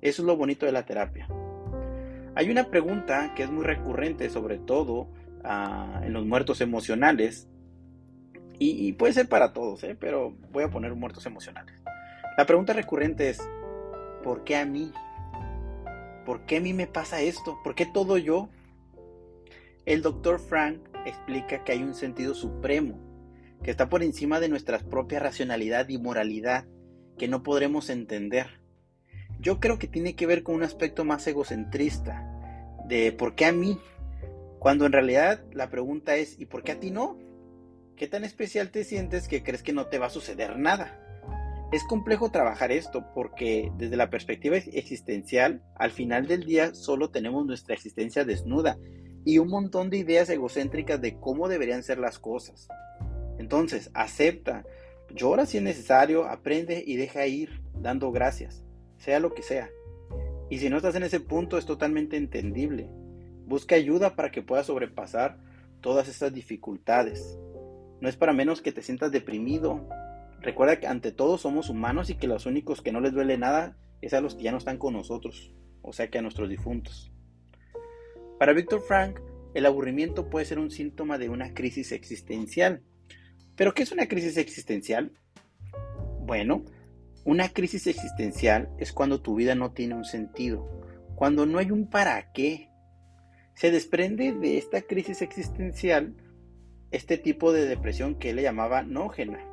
Eso 0.00 0.22
es 0.22 0.26
lo 0.26 0.36
bonito 0.36 0.66
de 0.66 0.72
la 0.72 0.84
terapia. 0.84 1.28
Hay 2.34 2.50
una 2.50 2.70
pregunta 2.70 3.32
que 3.34 3.42
es 3.42 3.50
muy 3.50 3.64
recurrente, 3.64 4.30
sobre 4.30 4.58
todo 4.58 5.08
ah, 5.44 6.00
en 6.04 6.12
los 6.12 6.24
muertos 6.24 6.60
emocionales, 6.60 7.48
y, 8.62 8.92
puede 8.92 9.14
ser 9.14 9.26
para 9.26 9.54
todos, 9.54 9.82
¿eh? 9.84 9.96
pero 9.98 10.34
voy 10.52 10.64
a 10.64 10.68
poner 10.68 10.94
muertos 10.94 11.24
emocionales. 11.24 11.79
La 12.40 12.46
pregunta 12.46 12.72
recurrente 12.72 13.28
es, 13.28 13.38
¿por 14.24 14.44
qué 14.44 14.56
a 14.56 14.64
mí? 14.64 14.94
¿Por 16.24 16.46
qué 16.46 16.56
a 16.56 16.60
mí 16.62 16.72
me 16.72 16.86
pasa 16.86 17.20
esto? 17.20 17.58
¿Por 17.62 17.74
qué 17.74 17.84
todo 17.84 18.16
yo? 18.16 18.48
El 19.84 20.00
doctor 20.00 20.40
Frank 20.40 20.80
explica 21.04 21.62
que 21.64 21.72
hay 21.72 21.82
un 21.82 21.94
sentido 21.94 22.32
supremo, 22.32 22.98
que 23.62 23.70
está 23.70 23.90
por 23.90 24.02
encima 24.02 24.40
de 24.40 24.48
nuestra 24.48 24.78
propia 24.78 25.18
racionalidad 25.18 25.90
y 25.90 25.98
moralidad, 25.98 26.64
que 27.18 27.28
no 27.28 27.42
podremos 27.42 27.90
entender. 27.90 28.62
Yo 29.38 29.60
creo 29.60 29.78
que 29.78 29.86
tiene 29.86 30.16
que 30.16 30.26
ver 30.26 30.42
con 30.42 30.54
un 30.54 30.62
aspecto 30.62 31.04
más 31.04 31.26
egocentrista, 31.26 32.26
de 32.86 33.12
por 33.12 33.34
qué 33.34 33.44
a 33.44 33.52
mí, 33.52 33.78
cuando 34.58 34.86
en 34.86 34.92
realidad 34.92 35.44
la 35.52 35.68
pregunta 35.68 36.16
es 36.16 36.40
¿y 36.40 36.46
por 36.46 36.62
qué 36.62 36.72
a 36.72 36.80
ti 36.80 36.90
no? 36.90 37.18
¿Qué 37.96 38.08
tan 38.08 38.24
especial 38.24 38.70
te 38.70 38.84
sientes 38.84 39.28
que 39.28 39.42
crees 39.42 39.62
que 39.62 39.74
no 39.74 39.88
te 39.88 39.98
va 39.98 40.06
a 40.06 40.10
suceder 40.10 40.58
nada? 40.58 41.06
Es 41.72 41.84
complejo 41.84 42.30
trabajar 42.30 42.72
esto 42.72 43.04
porque 43.14 43.70
desde 43.76 43.96
la 43.96 44.10
perspectiva 44.10 44.56
existencial, 44.56 45.62
al 45.76 45.92
final 45.92 46.26
del 46.26 46.44
día 46.44 46.74
solo 46.74 47.10
tenemos 47.10 47.46
nuestra 47.46 47.74
existencia 47.74 48.24
desnuda 48.24 48.78
y 49.24 49.38
un 49.38 49.48
montón 49.48 49.90
de 49.90 49.98
ideas 49.98 50.28
egocéntricas 50.30 51.00
de 51.00 51.18
cómo 51.18 51.48
deberían 51.48 51.82
ser 51.82 51.98
las 51.98 52.18
cosas. 52.18 52.68
Entonces, 53.38 53.90
acepta, 53.94 54.64
llora 55.14 55.46
si 55.46 55.58
es 55.58 55.62
necesario, 55.62 56.24
aprende 56.24 56.82
y 56.84 56.96
deja 56.96 57.26
ir 57.26 57.62
dando 57.74 58.10
gracias 58.10 58.64
sea 59.00 59.18
lo 59.18 59.34
que 59.34 59.42
sea. 59.42 59.70
Y 60.48 60.58
si 60.58 60.68
no 60.68 60.76
estás 60.76 60.94
en 60.94 61.02
ese 61.02 61.20
punto 61.20 61.58
es 61.58 61.66
totalmente 61.66 62.16
entendible. 62.16 62.88
Busca 63.46 63.74
ayuda 63.74 64.14
para 64.14 64.30
que 64.30 64.42
puedas 64.42 64.66
sobrepasar 64.66 65.38
todas 65.80 66.08
estas 66.08 66.32
dificultades. 66.32 67.38
No 68.00 68.08
es 68.08 68.16
para 68.16 68.32
menos 68.32 68.60
que 68.60 68.72
te 68.72 68.82
sientas 68.82 69.10
deprimido. 69.10 69.88
Recuerda 70.40 70.80
que 70.80 70.86
ante 70.86 71.12
todo 71.12 71.36
somos 71.36 71.68
humanos 71.68 72.08
y 72.10 72.14
que 72.14 72.26
los 72.26 72.46
únicos 72.46 72.80
que 72.80 72.92
no 72.92 73.00
les 73.00 73.12
duele 73.12 73.36
nada 73.36 73.76
es 74.00 74.14
a 74.14 74.20
los 74.20 74.34
que 74.34 74.44
ya 74.44 74.52
no 74.52 74.58
están 74.58 74.78
con 74.78 74.94
nosotros, 74.94 75.54
o 75.82 75.92
sea 75.92 76.08
que 76.08 76.18
a 76.18 76.22
nuestros 76.22 76.48
difuntos. 76.48 77.12
Para 78.38 78.54
Víctor 78.54 78.80
Frank, 78.80 79.20
el 79.52 79.66
aburrimiento 79.66 80.30
puede 80.30 80.46
ser 80.46 80.58
un 80.58 80.70
síntoma 80.70 81.18
de 81.18 81.28
una 81.28 81.52
crisis 81.52 81.92
existencial. 81.92 82.82
¿Pero 83.56 83.74
qué 83.74 83.82
es 83.82 83.92
una 83.92 84.06
crisis 84.06 84.38
existencial? 84.38 85.12
Bueno, 86.20 86.64
una 87.24 87.50
crisis 87.50 87.86
existencial 87.86 88.70
es 88.78 88.92
cuando 88.92 89.20
tu 89.20 89.34
vida 89.34 89.54
no 89.54 89.72
tiene 89.72 89.94
un 89.94 90.04
sentido, 90.04 90.80
cuando 91.16 91.44
no 91.44 91.58
hay 91.58 91.70
un 91.70 91.90
para 91.90 92.32
qué. 92.32 92.70
Se 93.54 93.70
desprende 93.70 94.32
de 94.32 94.56
esta 94.56 94.80
crisis 94.80 95.20
existencial 95.20 96.14
este 96.92 97.18
tipo 97.18 97.52
de 97.52 97.66
depresión 97.66 98.14
que 98.18 98.30
él 98.30 98.36
le 98.36 98.42
llamaba 98.42 98.82
nógena, 98.82 99.49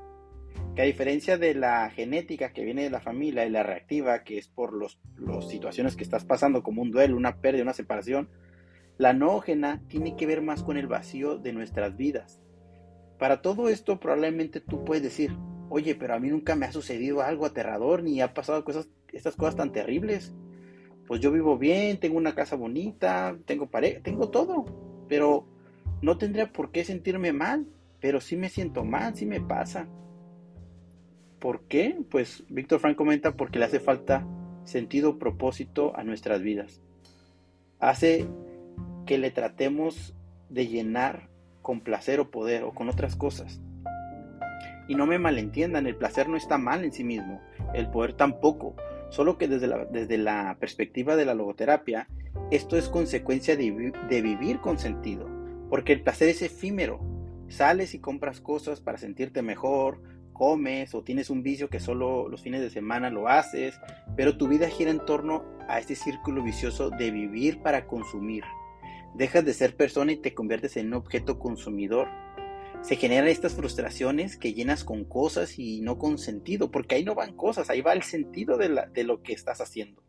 que 0.77 0.84
a 0.84 0.86
diferencia 0.86 1.39
de 1.39 1.55
la 1.55 1.89
genética 1.89 2.53
que 2.53 2.63
viene 2.63 2.84
de 2.84 2.91
la 2.91 3.01
familia 3.01 3.48
y 3.48 3.50
la 3.50 3.63
reactiva, 3.63 4.24
que 4.24 4.38
es 4.38 4.48
por 4.48 4.79
las 4.79 4.96
situaciones 5.50 5.96
que 5.96 6.03
estás 6.03 6.24
pasando 6.24 6.62
como 6.62 6.84
un 6.84 6.91
duelo, 6.91 7.17
una 7.17 7.38
pérdida, 7.38 7.63
una 7.63 7.74
separación, 7.74 8.29
la 9.00 9.12
nógena 9.13 9.81
tiene 9.88 10.15
que 10.15 10.27
ver 10.27 10.43
más 10.43 10.62
con 10.62 10.77
el 10.77 10.86
vacío 10.86 11.39
de 11.39 11.51
nuestras 11.51 11.98
vidas. 11.98 12.43
Para 13.17 13.41
todo 13.41 13.69
esto 13.69 14.00
probablemente 14.00 14.62
tú 14.62 14.86
puedes 14.86 15.01
decir, 15.01 15.36
oye, 15.69 15.96
pero 15.96 16.13
a 16.13 16.19
mí 16.19 16.29
nunca 16.29 16.55
me 16.55 16.67
ha 16.67 16.72
sucedido 16.72 17.24
algo 17.24 17.48
aterrador 17.48 18.03
ni 18.03 18.22
ha 18.22 18.36
pasado 18.36 18.63
cosas, 18.63 18.88
estas 19.12 19.36
cosas 19.36 19.55
tan 19.55 19.72
terribles. 19.72 20.36
Pues 21.07 21.22
yo 21.22 21.31
vivo 21.31 21.57
bien, 21.57 22.00
tengo 22.00 22.17
una 22.19 22.36
casa 22.36 22.55
bonita, 22.55 23.36
tengo 23.46 23.65
pareja, 23.65 24.01
tengo 24.03 24.29
todo, 24.29 25.05
pero 25.10 25.48
no 26.03 26.19
tendría 26.19 26.53
por 26.53 26.69
qué 26.69 26.84
sentirme 26.84 27.34
mal, 27.34 27.65
pero 28.00 28.22
sí 28.22 28.38
me 28.38 28.50
siento 28.50 28.86
mal, 28.86 29.15
sí 29.15 29.25
me 29.25 29.41
pasa. 29.41 29.88
¿Por 31.39 31.62
qué? 31.62 32.00
Pues 32.10 32.44
Víctor 32.50 32.79
Frank 32.79 32.96
comenta 32.96 33.34
porque 33.34 33.60
le 33.60 33.65
hace 33.65 33.79
falta 33.79 34.25
sentido, 34.63 35.20
propósito 35.20 35.96
a 35.96 36.03
nuestras 36.03 36.41
vidas. 36.41 36.82
Hace 37.79 38.27
que 39.06 39.17
le 39.17 39.32
tratemos 39.32 40.15
de 40.50 40.67
llenar 40.67 41.29
con 41.62 41.82
placer 41.82 42.20
o 42.20 42.32
poder 42.32 42.63
o 42.63 42.74
con 42.74 42.89
otras 42.89 43.15
cosas. 43.15 43.60
Y 44.88 44.96
no 44.96 45.06
me 45.06 45.20
malentiendan, 45.20 45.86
el 45.86 45.96
placer 45.96 46.29
no 46.29 46.38
está 46.38 46.58
mal 46.58 46.84
en 46.84 46.94
sí 46.94 47.03
mismo, 47.03 47.41
el 47.74 47.89
poder 47.89 48.13
tampoco, 48.13 48.75
solo 49.10 49.38
que 49.38 49.48
desde 49.48 49.67
la, 49.67 49.86
desde 49.86 50.17
la 50.17 50.56
perspectiva 50.60 51.15
de 51.15 51.25
la 51.25 51.34
logoterapia, 51.34 52.08
esto 52.51 52.77
es 52.77 52.88
consecuencia 52.88 53.58
de, 53.58 53.91
de 54.10 54.22
vivir 54.22 54.60
con 54.60 54.79
sentido, 54.79 55.29
porque 55.70 55.94
el 55.94 56.01
placer 56.01 56.29
es 56.29 56.41
efímero. 56.41 57.00
Sales 57.50 57.94
y 57.94 58.00
compras 58.00 58.41
cosas 58.41 58.82
para 58.82 58.98
sentirte 58.98 59.41
mejor, 59.41 60.01
comes 60.38 60.94
o 60.94 61.03
tienes 61.03 61.29
un 61.29 61.44
vicio 61.44 61.70
que 61.70 61.79
solo 61.79 62.29
los 62.29 62.41
fines 62.41 62.62
de 62.62 62.70
semana 62.70 63.10
lo 63.10 63.27
haces, 63.27 63.79
pero 64.15 64.38
tu 64.38 64.48
vida 64.48 64.70
gira 64.70 64.91
en 64.91 65.06
torno 65.06 65.46
a 65.67 65.79
este 65.79 65.96
círculo 65.96 66.44
vicioso 66.44 66.89
de 66.89 67.12
vivir 67.12 67.62
para 67.62 67.88
consumir. 67.88 68.44
Dejas 69.15 69.46
de 69.46 69.53
ser 69.53 69.75
persona 69.75 70.12
y 70.12 70.17
te 70.17 70.34
conviertes 70.34 70.77
en 70.77 70.88
un 70.88 70.94
objeto 70.96 71.39
consumidor 71.39 72.08
se 72.82 72.96
generan 72.96 73.27
estas 73.27 73.53
frustraciones 73.53 74.38
que 74.38 74.53
llenas 74.53 74.84
con 74.84 75.03
cosas 75.03 75.58
y 75.60 75.82
no 75.82 75.98
con 75.98 76.17
sentido, 76.17 76.72
porque 76.72 76.96
ahí 76.96 77.03
no 77.03 77.15
van 77.15 77.36
cosas, 77.36 77.70
ahí 77.70 77.82
va 77.82 77.94
el 77.94 78.03
sentido 78.03 78.58
de, 78.58 79.03
lo 79.03 79.22
que 79.24 79.34
estás 79.34 79.62
haciendo. 79.62 80.03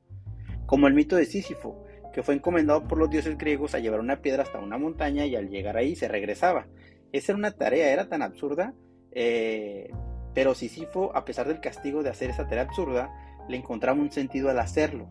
Como 0.66 0.86
el 0.86 0.94
mito 0.94 1.16
de 1.16 1.24
Sísifo, 1.24 1.84
que 2.12 2.22
fue 2.22 2.34
encomendado 2.34 2.86
por 2.86 2.98
los 2.98 3.10
dioses 3.10 3.36
griegos 3.38 3.74
a 3.74 3.78
llevar 3.78 4.00
una 4.00 4.20
piedra 4.20 4.42
hasta 4.42 4.58
una 4.58 4.78
montaña 4.78 5.26
y 5.26 5.34
al 5.34 5.48
llegar 5.48 5.76
ahí 5.76 5.96
se 5.96 6.08
regresaba. 6.08 6.68
Esa 7.10 7.32
era 7.32 7.38
una 7.38 7.52
tarea, 7.52 7.90
era 7.92 8.08
tan 8.08 8.22
absurda, 8.22 8.74
eh, 9.12 9.90
pero 10.38 10.54
Sísifo, 10.54 11.10
a 11.16 11.24
pesar 11.24 11.48
del 11.48 11.58
castigo 11.58 12.04
de 12.04 12.10
hacer 12.10 12.30
esa 12.30 12.46
tarea 12.46 12.62
absurda, 12.62 13.10
le 13.48 13.56
encontraba 13.56 14.00
un 14.00 14.12
sentido 14.12 14.48
al 14.48 14.60
hacerlo. 14.60 15.10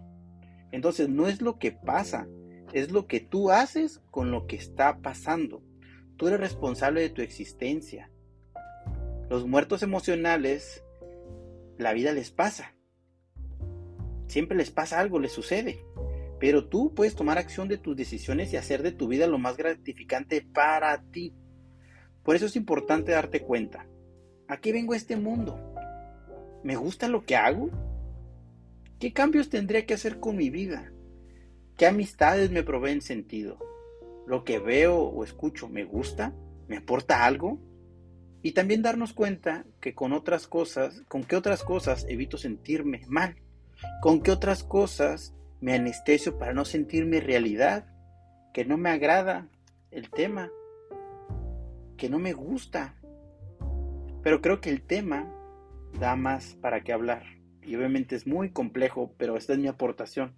Entonces 0.72 1.10
no 1.10 1.28
es 1.28 1.42
lo 1.42 1.60
que 1.60 1.74
pasa, 1.74 2.30
es 2.72 2.92
lo 2.94 3.08
que 3.08 3.20
tú 3.20 3.52
haces 3.52 4.00
con 4.10 4.32
lo 4.32 4.48
que 4.48 4.56
está 4.56 5.00
pasando. 5.00 5.62
Tú 6.16 6.30
eres 6.30 6.40
responsable 6.40 7.02
de 7.02 7.10
tu 7.10 7.22
existencia. 7.22 8.10
Los 9.30 9.46
muertos 9.46 9.84
emocionales, 9.84 10.86
la 11.78 11.92
vida 11.92 12.14
les 12.14 12.32
pasa. 12.32 12.74
Siempre 14.28 14.56
les 14.58 14.72
pasa 14.72 14.98
algo, 14.98 15.20
les 15.20 15.34
sucede. 15.34 15.84
Pero 16.40 16.70
tú 16.70 16.94
puedes 16.96 17.16
tomar 17.16 17.38
acción 17.38 17.68
de 17.68 17.78
tus 17.78 17.98
decisiones 17.98 18.54
y 18.54 18.56
hacer 18.56 18.82
de 18.82 18.94
tu 18.94 19.10
vida 19.10 19.28
lo 19.28 19.40
más 19.40 19.58
gratificante 19.58 20.42
para 20.42 21.04
ti. 21.12 21.36
Por 22.24 22.38
eso 22.38 22.46
es 22.46 22.56
importante 22.56 23.12
darte 23.12 23.42
cuenta. 23.42 23.90
¿A 24.50 24.58
qué 24.58 24.72
vengo 24.72 24.94
a 24.94 24.98
este 24.98 25.18
mundo? 25.18 25.60
¿Me 26.64 26.78
gusta 26.78 27.10
lo 27.10 27.26
que 27.26 27.36
hago? 27.36 27.70
¿Qué 28.98 29.12
cambios 29.12 29.50
tendría 29.50 29.86
que 29.86 29.94
hacer 29.94 30.20
con 30.20 30.38
mi 30.38 30.50
vida? 30.50 30.92
¿Qué 31.78 31.86
amistades 31.86 32.50
me 32.50 32.64
proveen 32.64 33.02
sentido? 33.02 33.60
¿Lo 34.26 34.46
que 34.46 34.60
veo 34.60 34.98
o 35.00 35.24
escucho 35.24 35.68
me 35.68 35.84
gusta? 35.84 36.34
¿Me 36.68 36.78
aporta 36.78 37.26
algo? 37.26 37.60
Y 38.42 38.54
también 38.54 38.82
darnos 38.82 39.12
cuenta 39.12 39.66
que 39.82 39.94
con 39.94 40.14
otras 40.14 40.48
cosas, 40.48 41.02
con 41.10 41.26
qué 41.26 41.36
otras 41.36 41.64
cosas 41.64 42.06
evito 42.08 42.38
sentirme 42.38 43.02
mal, 43.08 43.36
con 44.02 44.22
qué 44.22 44.32
otras 44.32 44.64
cosas 44.64 45.34
me 45.60 45.74
anestesio 45.74 46.38
para 46.38 46.54
no 46.54 46.64
sentirme 46.64 47.20
realidad, 47.20 47.86
que 48.54 48.64
no 48.64 48.78
me 48.78 48.92
agrada 48.92 49.50
el 49.92 50.10
tema, 50.10 50.50
que 51.98 52.10
no 52.10 52.18
me 52.18 52.32
gusta. 52.32 52.96
Pero 54.28 54.42
creo 54.42 54.60
que 54.60 54.70
el 54.70 54.82
tema 54.82 55.26
da 56.02 56.18
más 56.18 56.56
para 56.56 56.82
qué 56.82 56.92
hablar. 56.92 57.24
Y 57.64 57.78
obviamente 57.78 58.14
es 58.14 58.28
muy 58.28 58.50
complejo, 58.50 59.16
pero 59.18 59.38
esta 59.38 59.54
es 59.54 59.60
mi 59.60 59.70
aportación. 59.70 60.36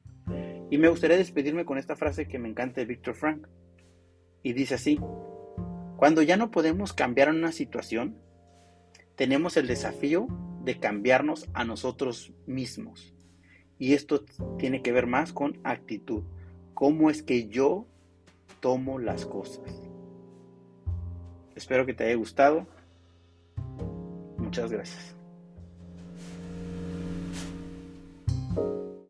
Y 0.69 0.77
me 0.77 0.89
gustaría 0.89 1.17
despedirme 1.17 1.65
con 1.65 1.79
esta 1.79 1.95
frase 1.95 2.27
que 2.27 2.37
me 2.37 2.47
encanta 2.47 2.81
de 2.81 2.85
Víctor 2.85 3.15
Frank. 3.15 3.47
Y 4.43 4.53
dice 4.53 4.75
así, 4.75 4.99
cuando 5.97 6.21
ya 6.21 6.37
no 6.37 6.51
podemos 6.51 6.93
cambiar 6.93 7.31
una 7.31 7.51
situación, 7.51 8.15
tenemos 9.15 9.57
el 9.57 9.65
desafío 9.65 10.27
de 10.63 10.79
cambiarnos 10.79 11.49
a 11.55 11.63
nosotros 11.63 12.31
mismos. 12.45 13.15
Y 13.79 13.93
esto 13.93 14.23
tiene 14.59 14.83
que 14.83 14.91
ver 14.91 15.07
más 15.07 15.33
con 15.33 15.59
actitud. 15.63 16.21
¿Cómo 16.75 17.09
es 17.09 17.23
que 17.23 17.47
yo 17.47 17.87
tomo 18.59 18.99
las 18.99 19.25
cosas? 19.25 19.89
Espero 21.55 21.87
que 21.87 21.95
te 21.95 22.03
haya 22.03 22.15
gustado. 22.17 22.67
Muchas 24.49 24.71
gracias. 24.71 25.18